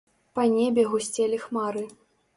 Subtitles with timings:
[0.37, 1.87] Па небе гусцелі хмары.